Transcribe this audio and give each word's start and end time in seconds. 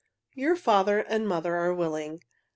"Your 0.33 0.55
father 0.55 0.97
and 1.01 1.27
mother 1.27 1.55
are 1.57 1.75
willing. 1.75 2.23